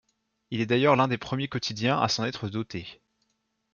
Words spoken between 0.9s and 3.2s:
l'un des premiers quotidiens à s'en être doté.